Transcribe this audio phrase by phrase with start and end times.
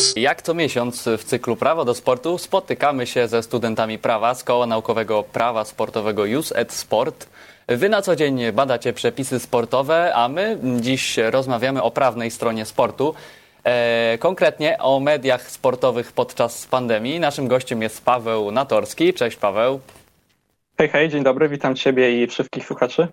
[0.00, 0.14] Plus.
[0.16, 4.66] Jak co miesiąc w cyklu Prawo do Sportu spotykamy się ze studentami prawa z Koła
[4.66, 7.28] Naukowego Prawa Sportowego Jus et Sport.
[7.68, 13.14] Wy na co dzień badacie przepisy sportowe, a my dziś rozmawiamy o prawnej stronie sportu.
[13.64, 17.20] E, konkretnie o mediach sportowych podczas pandemii.
[17.20, 19.14] Naszym gościem jest Paweł Natorski.
[19.14, 19.80] Cześć Paweł.
[20.78, 23.08] Hej, hej, dzień dobry, witam Ciebie i wszystkich słuchaczy.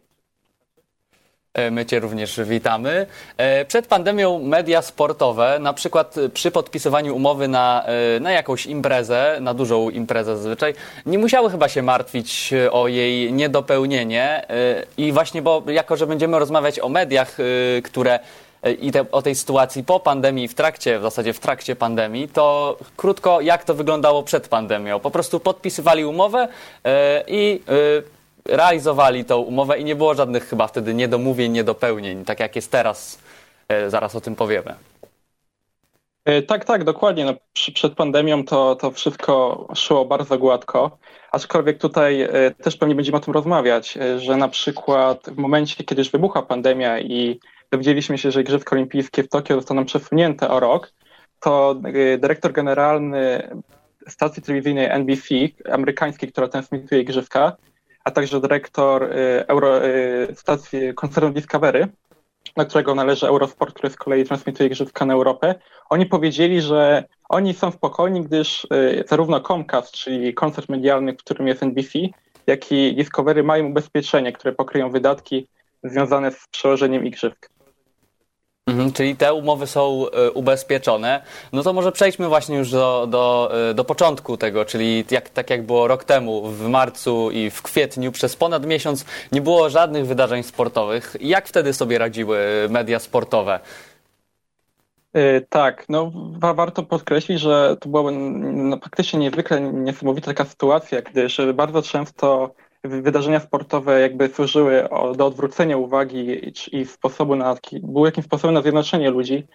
[1.57, 3.05] E, my Cię również witamy.
[3.37, 9.37] E, przed pandemią media sportowe, na przykład przy podpisywaniu umowy na, e, na jakąś imprezę,
[9.41, 10.73] na dużą imprezę zazwyczaj,
[11.05, 14.47] nie musiały chyba się martwić o jej niedopełnienie.
[14.97, 17.37] I właśnie, bo jako, że będziemy rozmawiać o mediach,
[17.83, 18.19] które
[18.81, 22.77] i te, o tej sytuacji po pandemii, w trakcie, w zasadzie w trakcie pandemii, to
[22.97, 24.99] krótko, jak to wyglądało przed pandemią?
[24.99, 26.47] Po prostu podpisywali umowę
[27.27, 27.61] i
[28.47, 33.19] realizowali tą umowę i nie było żadnych chyba wtedy niedomówień, niedopełnień, tak jak jest teraz.
[33.67, 34.75] E, zaraz o tym powiemy.
[36.25, 37.25] E, tak, tak, dokładnie.
[37.25, 37.33] No,
[37.73, 40.97] przed pandemią to, to wszystko szło bardzo gładko,
[41.31, 46.01] aczkolwiek tutaj e, też pewnie będziemy o tym rozmawiać, że na przykład w momencie, kiedy
[46.01, 47.39] już wybuchła pandemia i
[47.71, 50.93] dowiedzieliśmy się, że Igrzyska Olimpijskie w Tokio zostaną przesunięte o rok,
[51.39, 51.75] to
[52.19, 53.49] dyrektor generalny
[54.07, 55.35] stacji telewizyjnej NBC,
[55.71, 57.57] amerykańskiej, która transmituje Igrzyska,
[58.07, 61.87] a także dyrektor y, Euro, y, stacji koncernu Discovery,
[62.57, 65.55] na którego należy Eurosport, który z kolei transmituje grzywka na Europę,
[65.89, 71.47] oni powiedzieli, że oni są spokojni, gdyż y, zarówno Comcast, czyli koncert medialny, w którym
[71.47, 71.99] jest NBC,
[72.47, 75.47] jak i Discovery mają ubezpieczenie, które pokryją wydatki
[75.83, 77.49] związane z przełożeniem igrzysk.
[78.67, 81.21] Mhm, czyli te umowy są e, ubezpieczone.
[81.53, 85.49] No to może przejdźmy właśnie już do, do, e, do początku tego, czyli jak, tak
[85.49, 90.05] jak było rok temu, w marcu i w kwietniu, przez ponad miesiąc nie było żadnych
[90.05, 91.15] wydarzeń sportowych.
[91.21, 93.59] Jak wtedy sobie radziły media sportowe?
[95.13, 101.01] E, tak, no wa warto podkreślić, że to była no, faktycznie niezwykle niesamowita taka sytuacja,
[101.01, 102.51] gdyż bardzo często
[102.87, 109.09] wydarzenia sportowe jakby służyły do odwrócenia uwagi i sposobu na, były jakimś sposobem na zjednoczenie
[109.09, 109.47] ludzi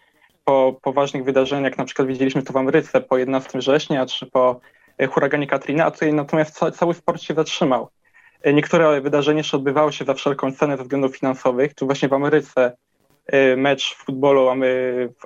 [0.44, 4.60] po, po ważnych wydarzeniach, na przykład widzieliśmy to w Ameryce po 11 września, czy po
[4.98, 7.88] e, huraganie Katrina, a tutaj natomiast cały sport się zatrzymał.
[8.42, 11.74] E, niektóre wydarzenia jeszcze odbywały się za wszelką cenę ze względów finansowych.
[11.74, 12.76] Tu właśnie w Ameryce
[13.26, 14.48] e, mecz futbolu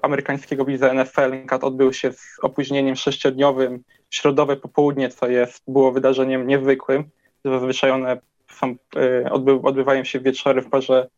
[0.02, 1.32] amerykańskiego wiza NFL
[1.62, 7.10] odbył się z opóźnieniem sześciodniowym, środowe popołudnie, co jest, było wydarzeniem niezwykłym.
[7.50, 8.20] Zazwyczaj one
[8.50, 11.08] są, e, odbywają się wieczory w porze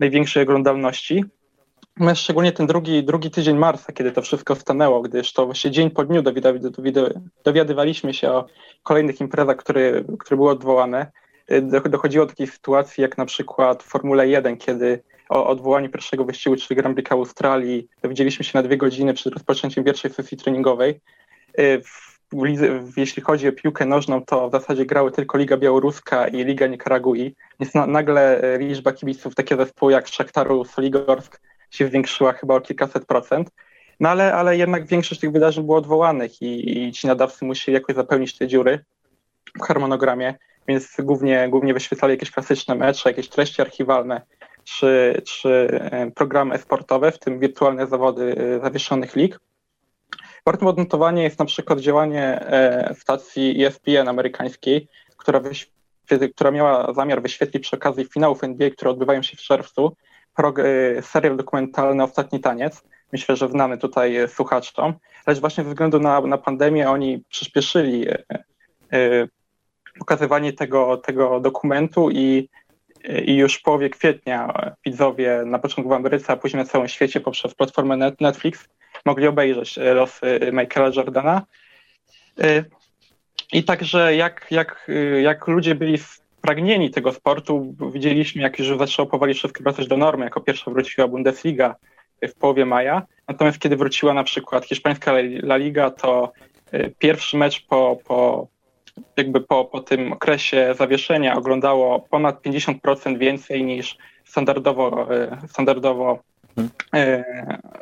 [0.00, 1.24] największej oglądalności.
[1.96, 5.90] Natomiast szczególnie ten drugi, drugi tydzień marca, kiedy to wszystko stanęło, gdyż to właśnie dzień
[5.90, 6.22] po dniu
[7.44, 8.46] dowiadywaliśmy się o
[8.82, 11.12] kolejnych imprezach, które, które były odwołane.
[11.48, 16.56] E, dochodziło do takiej sytuacji jak na przykład Formule 1, kiedy o odwołaniu pierwszego wyścigu,
[16.56, 21.00] czyli Grand Prix Australii, dowiedzieliśmy się na dwie godziny przed rozpoczęciem pierwszej sesji treningowej.
[21.58, 21.62] E,
[22.96, 27.34] jeśli chodzi o piłkę nożną, to w zasadzie grały tylko Liga Białoruska i Liga Nikaragui.
[27.60, 31.40] Więc na, nagle e, liczba kibiców takie zespoły jak Szaktaru, Soligorsk
[31.70, 33.50] się zwiększyła chyba o kilkaset procent.
[34.00, 37.96] No ale, ale jednak większość tych wydarzeń było odwołanych i, i ci nadawcy musieli jakoś
[37.96, 38.84] zapełnić te dziury
[39.58, 40.34] w harmonogramie,
[40.68, 44.20] więc głównie, głównie wyświetlali jakieś klasyczne mecze, jakieś treści archiwalne
[44.64, 45.50] czy, czy
[45.92, 49.40] e, programy sportowe, w tym wirtualne zawody e, zawieszonych lig.
[50.46, 55.40] Wartym odnotowania jest na przykład działanie e, stacji ESPN amerykańskiej, która,
[56.34, 59.96] która miała zamiar wyświetlić przy okazji finałów NBA, które odbywają się w czerwcu,
[60.38, 62.82] e, serial dokumentalny Ostatni Taniec.
[63.12, 64.94] Myślę, że znany tutaj słuchaczom,
[65.26, 68.06] lecz właśnie ze względu na, na pandemię oni przyspieszyli
[68.92, 69.28] e,
[69.98, 72.48] pokazywanie tego, tego dokumentu i,
[73.24, 74.52] i już w połowie kwietnia
[74.86, 78.68] widzowie na początku w Ameryce, a później na całym świecie poprzez platformę Netflix
[79.04, 81.42] mogli obejrzeć e, losy Michaela Jordana.
[82.40, 82.64] E,
[83.52, 89.08] I także jak, jak, e, jak ludzie byli spragnieni tego sportu, widzieliśmy, jak już zaczęło
[89.08, 90.24] powoli wszystko wracać do normy.
[90.24, 91.76] Jako pierwsza wróciła Bundesliga
[92.22, 93.02] w połowie maja.
[93.28, 96.32] Natomiast kiedy wróciła na przykład hiszpańska La Liga, to
[96.98, 98.48] pierwszy mecz po, po,
[99.16, 105.08] jakby po, po tym okresie zawieszenia oglądało ponad 50% więcej niż standardowo,
[105.48, 106.22] standardowo
[106.94, 107.24] E,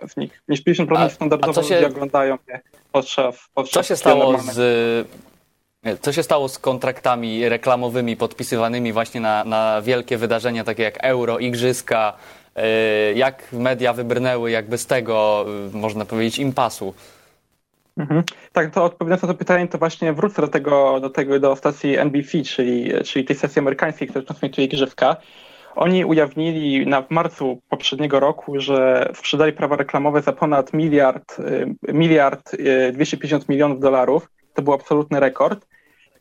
[0.09, 0.43] z nich.
[0.49, 2.61] Niż 50% a, standardowo a się, oglądają je
[2.93, 5.09] podczas, podczas Co się stało z...
[6.01, 11.39] Co się stało z kontraktami reklamowymi podpisywanymi właśnie na, na wielkie wydarzenia takie jak Euro,
[11.39, 12.13] Igrzyska?
[12.57, 16.95] E, jak media wybrnęły jakby z tego, e, można powiedzieć, impasu?
[17.97, 18.23] Mhm.
[18.53, 21.99] Tak, to odpowiadając na to pytanie, to właśnie wrócę do tego, do tego, do stacji
[21.99, 25.17] NBC, czyli, czyli tej stacji amerykańskiej, która transmituje Igrzyska.
[25.77, 31.37] Oni ujawnili na, w marcu poprzedniego roku, że sprzedali prawa reklamowe za ponad miliard,
[31.89, 32.57] miliard
[32.93, 34.31] 250 milionów dolarów.
[34.55, 35.67] To był absolutny rekord.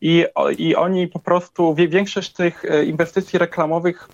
[0.01, 0.25] I,
[0.57, 4.09] I oni po prostu, większość tych inwestycji reklamowych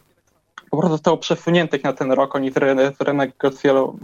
[0.69, 2.35] po prostu zostało przesuniętych na ten rok.
[2.35, 2.51] Oni
[2.99, 3.99] renegocjowali,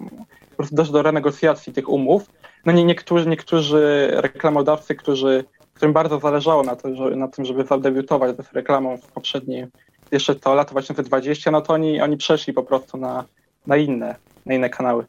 [0.50, 2.25] po prostu do renegocjacji tych umów.
[2.65, 7.63] No nie, niektórzy, niektórzy reklamodawcy, którzy, którym bardzo zależało na, to, że, na tym, żeby
[7.63, 9.68] zadebiutować z reklamą w poprzednim,
[10.13, 13.25] jeszcze to lata 2020, no to oni, oni przeszli po prostu na,
[13.68, 14.15] na inne,
[14.45, 15.06] na inne kanały.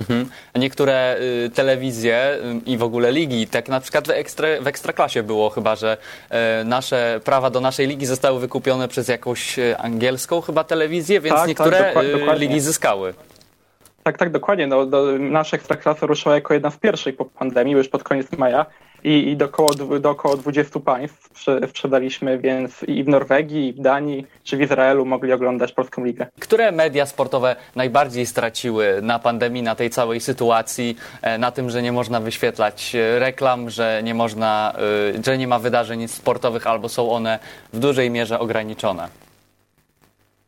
[0.00, 0.28] Mhm.
[0.54, 1.16] Niektóre
[1.46, 5.50] y, telewizje y, i w ogóle ligi, tak na przykład w, ekstra, w Ekstraklasie było
[5.50, 5.96] chyba, że
[6.60, 11.36] y, nasze prawa do naszej ligi zostały wykupione przez jakąś y, angielską chyba telewizję, więc
[11.36, 12.48] tak, niektóre tak, dokładnie, y, dokładnie.
[12.48, 13.14] ligi zyskały.
[14.02, 14.66] Tak, tak, dokładnie.
[14.66, 18.66] No, do, nasza Ekstraklasa ruszyła jako jedna z pierwszych po pandemii, już pod koniec maja
[19.04, 23.80] i, i do, około, do około 20 państw sprzedaliśmy, więc i w Norwegii, i w
[23.80, 26.26] Danii, czy w Izraelu mogli oglądać Polską Ligę.
[26.40, 31.82] Które media sportowe najbardziej straciły na pandemii, na tej całej sytuacji, e, na tym, że
[31.82, 34.74] nie można wyświetlać e, reklam, że nie można,
[35.18, 37.38] e, że nie ma wydarzeń sportowych albo są one
[37.72, 39.08] w dużej mierze ograniczone?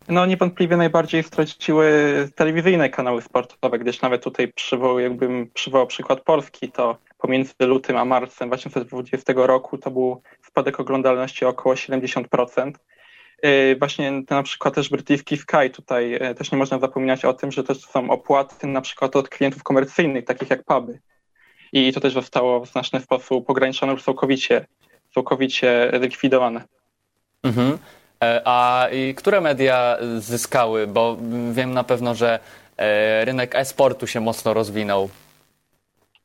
[0.08, 1.92] No niewątpliwie najbardziej straciły
[2.34, 8.04] telewizyjne kanały sportowe, gdyż nawet tutaj przywołał, jakbym przywołał przykład Polski, to pomiędzy lutym a
[8.04, 12.72] marcem 2020 roku to był spadek oglądalności około 70%.
[13.44, 17.52] Y, właśnie na przykład też brytyjski Sky, tutaj y, też nie można zapominać o tym,
[17.52, 20.98] że też są opłaty na przykład od klientów komercyjnych, takich jak puby.
[21.72, 24.66] I to też zostało w znaczny sposób ograniczone lub całkowicie,
[25.14, 26.64] całkowicie likwidowane.
[27.42, 27.78] Mhm.
[28.24, 30.86] E, a które media zyskały?
[30.86, 31.16] Bo
[31.52, 32.38] wiem na pewno, że
[32.76, 35.08] e, rynek e-sportu się mocno rozwinął.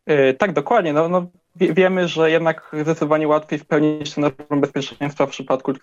[0.06, 0.94] E, tak, dokładnie.
[0.94, 5.74] No, no, wiemy, że jednak zdecydowanie łatwiej spełnić ten norm bezpieczeństwa w przypadku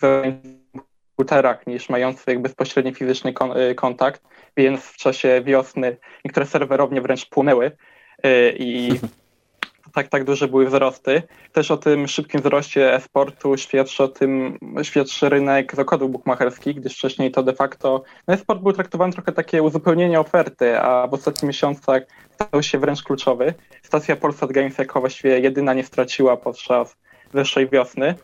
[1.17, 3.35] komputerach niż mających bezpośredni fizyczny
[3.77, 4.23] kontakt,
[4.57, 7.71] więc w czasie wiosny niektóre serwerownie wręcz płonęły
[8.55, 8.91] i
[9.93, 11.23] tak, tak duże były wzrosty.
[11.53, 17.31] Też o tym szybkim wzroście e-sportu świadczy o tym, świadczy rynek zakładów bukmacherskich, gdyż wcześniej
[17.31, 22.03] to de facto, no e-sport był traktowany trochę takie uzupełnienie oferty, a w ostatnich miesiącach
[22.31, 23.55] stał się wręcz kluczowy.
[23.83, 26.97] Stacja Polsat Games jako właściwie jedyna nie straciła podczas
[27.35, 28.15] zeszłej wiosny.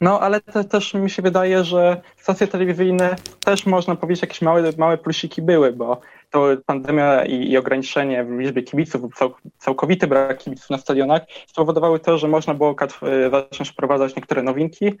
[0.00, 4.62] No, ale te, też mi się wydaje, że stacje telewizyjne też można powiedzieć, jakieś małe,
[4.78, 6.00] małe plusiki były, bo
[6.30, 12.00] to pandemia i, i ograniczenie w liczbie kibiców, cał, całkowity brak kibiców na stadionach spowodowały
[12.00, 14.92] to, że można było e, zacząć wprowadzać niektóre nowinki.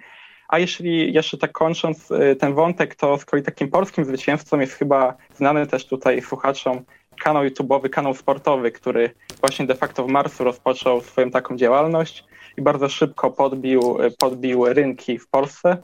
[0.48, 4.72] A jeśli jeszcze tak kończąc e, ten wątek, to z kolei takim polskim zwycięzcą jest
[4.72, 6.84] chyba znany też tutaj słuchaczom
[7.22, 12.24] kanał YouTube'owy, kanał sportowy, który właśnie de facto w marcu rozpoczął swoją taką działalność
[12.56, 15.76] i bardzo szybko podbił, e, podbił rynki w Polsce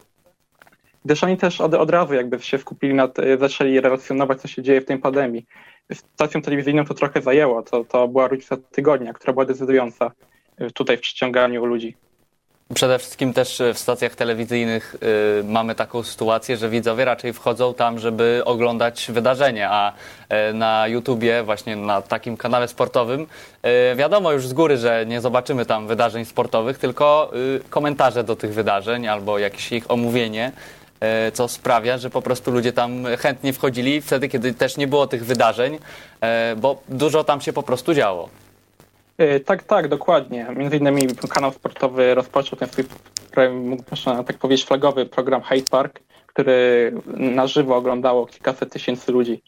[1.05, 4.63] gdyż oni też od, od razu jakby się skupili nad, e, zaczęli relacjonować, co się
[4.63, 5.47] dzieje w tej pandemii.
[5.93, 10.13] Stacją telewizyjną to trochę zajęło, to, to była różnica tygodnia, która była decydująca
[10.59, 11.97] e, tutaj w przyciąganiu ludzi.
[12.75, 14.97] Przede wszystkim też e, w stacjach telewizyjnych
[15.41, 20.89] y, mamy taką sytuację, że widzowie raczej wchodzą tam, żeby oglądać wydarzenie, a y, na
[20.89, 25.87] YouTubie, właśnie na takim kanale sportowym, y, wiadomo już z góry, że nie zobaczymy tam
[25.87, 27.33] wydarzeń sportowych, tylko
[27.71, 30.53] komentarze do tych wydarzeń albo jakieś ich omówienie.
[31.03, 35.07] E, co sprawia, że po prostu ludzie tam chętnie wchodzili wtedy, kiedy też nie było
[35.07, 35.79] tych wydarzeń,
[36.21, 38.29] e, bo dużo tam się po prostu działo.
[39.19, 40.47] E, tak, tak, dokładnie.
[40.57, 42.85] Między innymi kanał sportowy rozpoczął ten swój,
[43.91, 49.43] można tak powiedzieć, flagowy program Hyde Park, który na żywo oglądało kilkaset tysięcy ludzi.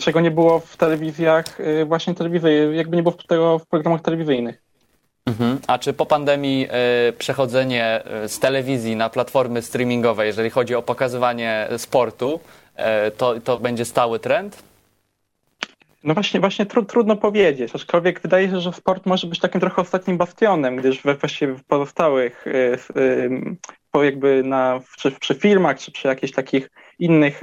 [0.00, 4.65] Czego nie było w telewizjach, właśnie telewizji, jakby nie było tego w programach telewizyjnych.
[5.26, 5.58] Mhm.
[5.66, 6.68] A czy po pandemii
[7.08, 12.40] y, przechodzenie e, z telewizji na platformy streamingowe, jeżeli chodzi o pokazywanie sportu,
[12.78, 14.62] y, to, to będzie stały trend?
[16.04, 19.82] No właśnie, właśnie tru, trudno powiedzieć, aczkolwiek wydaje się, że sport może być takim trochę
[19.82, 22.78] ostatnim bastionem, gdyż we właściwie w pozostałych, y,
[23.90, 27.40] po jakby na, czy przy filmach, czy przy jakichś takich innych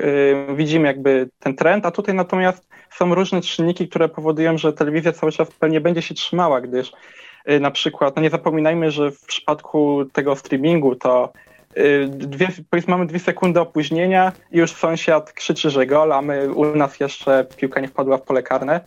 [0.56, 5.32] widzimy jakby ten trend, a tutaj natomiast są różne czynniki, które powodują, że telewizja cały
[5.32, 10.06] czas pewnie będzie się trzymała, gdyż Y, na przykład, no nie zapominajmy, że w przypadku
[10.06, 11.34] tego streamingu to
[11.78, 16.54] y, dwie, powiedzmy, mamy dwie sekundy opóźnienia i już sąsiad krzyczy, że gol, a my
[16.54, 18.82] u nas jeszcze piłka nie wpadła w pole karne.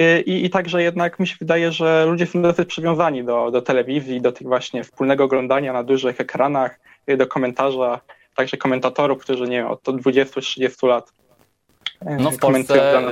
[0.00, 3.62] Y, I, I także jednak mi się wydaje, że ludzie są dosyć przywiązani do, do
[3.62, 6.80] telewizji, do tych właśnie wspólnego oglądania na dużych ekranach,
[7.16, 8.00] do komentarza,
[8.34, 11.12] także komentatorów, którzy nie wiem, od 20-30 lat
[12.18, 13.02] no w Polsce,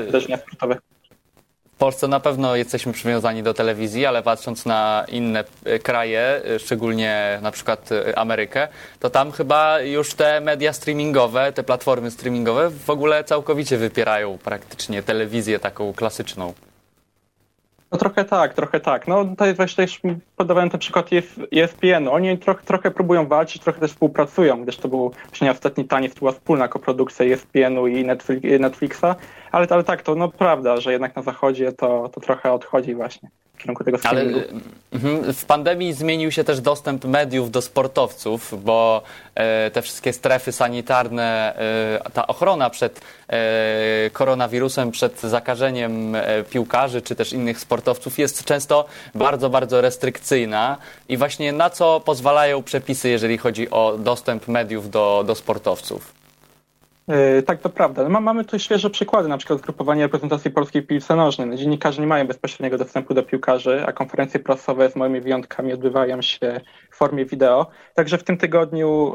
[1.78, 1.88] sportowe.
[1.88, 7.38] Polsce na pewno jesteśmy przywiązani do telewizji, ale patrząc na inne e, kraje, e, szczególnie
[7.42, 8.68] na przykład e, Amerykę,
[9.00, 15.02] to tam chyba już te media streamingowe, te platformy streamingowe w ogóle całkowicie wypierają praktycznie
[15.02, 16.54] telewizję taką klasyczną.
[17.92, 19.08] No trochę tak, trochę tak.
[19.08, 20.00] No tutaj właśnie też
[20.36, 21.10] podawałem ten przykład
[21.52, 22.08] ESPN.
[22.08, 26.18] Oni trochę, trochę próbują walczyć, trochę też współpracują, gdyż to był właśnie ostatni taniec, to
[26.18, 28.04] była wspólna koprodukcja ESPN-u i
[28.60, 29.04] Netflixa,
[29.52, 33.30] ale, ale tak, to no prawda, że jednak na zachodzie to, to trochę odchodzi właśnie
[33.58, 34.38] w kierunku tego streamingu.
[34.38, 34.60] Ale
[34.92, 39.02] mhm, w pandemii zmienił się też dostęp mediów do sportowców, bo
[39.34, 41.56] e, te wszystkie strefy sanitarne,
[42.06, 46.16] e, ta ochrona przed e, koronawirusem, przed zakażeniem
[46.50, 48.84] piłkarzy czy też innych sportowców jest często
[49.14, 50.76] bardzo, bardzo restrykcyjna.
[51.08, 56.17] I właśnie na co pozwalają przepisy, jeżeli chodzi o dostęp mediów do, do sportowców?
[57.08, 58.08] E, tak, to prawda.
[58.08, 61.48] No, mamy tu świeże przykłady, na przykład zgrupowanie reprezentacji polskiej piłce nożnej.
[61.48, 66.22] No, dziennikarze nie mają bezpośredniego dostępu do piłkarzy, a konferencje prasowe z moimi wyjątkami odbywają
[66.22, 66.60] się
[66.90, 67.66] w formie wideo.
[67.94, 69.14] Także w tym tygodniu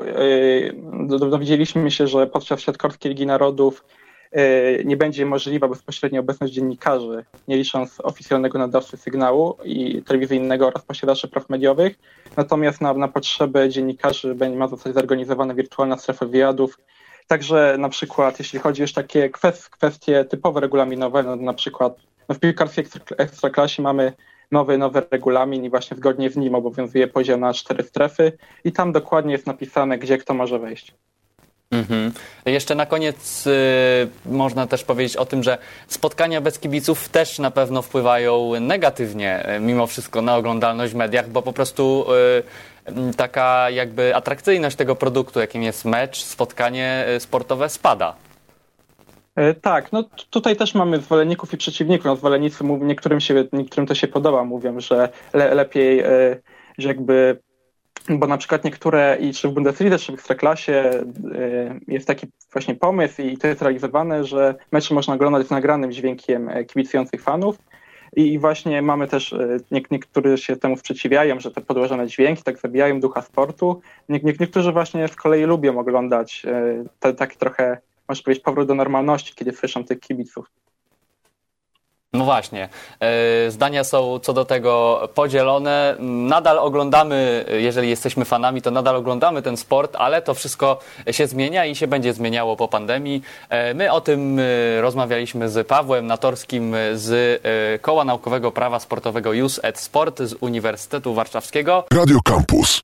[1.09, 3.85] yy, dowiedzieliśmy się, że podczas Siatkorskiej Ligi Narodów
[4.31, 4.41] yy,
[4.85, 11.27] nie będzie możliwa bezpośrednia obecność dziennikarzy, nie licząc oficjalnego nadawcy sygnału i telewizyjnego oraz posiadaczy
[11.27, 11.99] praw mediowych.
[12.37, 16.77] Natomiast na, na potrzeby dziennikarzy będzie ma zostać zorganizowana wirtualna strefa wywiadów,
[17.27, 19.29] Także na przykład, jeśli chodzi już takie
[19.71, 21.95] kwestie typowo regulaminowe, no na przykład
[22.29, 22.85] no w piłkarskiej
[23.17, 24.13] ekstraklasie mamy
[24.51, 28.91] nowy, nowy regulamin i właśnie zgodnie z nim obowiązuje podział na cztery strefy i tam
[28.91, 30.93] dokładnie jest napisane, gdzie kto może wejść.
[31.71, 32.11] Mhm.
[32.45, 33.51] Jeszcze na koniec y,
[34.25, 39.59] można też powiedzieć o tym, że spotkania bez kibiców też na pewno wpływają negatywnie y,
[39.59, 42.05] mimo wszystko na oglądalność w mediach, bo po prostu
[42.39, 42.43] y,
[43.17, 48.15] taka jakby atrakcyjność tego produktu, jakim jest mecz, spotkanie y, sportowe spada.
[49.35, 52.05] E, tak, no tutaj też mamy zwolenników i przeciwników.
[52.05, 56.39] No, zwolennicy mówią, niektórym, się, niektórym to się podoba, mówią, że le, lepiej, e,
[56.77, 57.39] że jakby
[58.09, 60.91] bo na przykład niektóre, i czy w Bundesliga, czy w Ekstraklasie
[61.35, 65.91] y, jest taki właśnie pomysł i to jest realizowane, że mecze można oglądać z nagranym
[65.91, 67.57] dźwiękiem e, kibicujących fanów
[68.15, 69.57] i właśnie mamy też, e,
[69.91, 73.81] niektórzy się temu sprzeciwiają, że te podłożone dźwięki tak zabijają ducha sportu.
[74.09, 77.77] niektórzy właśnie z kolei lubią oglądać e, te, taki trochę,
[78.07, 80.45] można powiedzieć, powrót do normalności, kiedy słyszą tych kibiców.
[82.13, 82.69] No właśnie.
[82.99, 85.95] E, zdania są co do tego podzielone.
[85.99, 90.79] Nadal oglądamy, jeżeli jesteśmy fanami, to nadal oglądamy ten sport, ale to wszystko
[91.11, 93.21] się zmienia i się będzie zmieniało po pandemii.
[93.49, 97.41] E, my o tym e, rozmawialiśmy z Pawłem Natorskim z
[97.81, 101.83] Koła Naukowego Prawa Sportowego JUS et Sport z Uniwersytetu Warszawskiego.
[101.93, 102.81] Radio Campus.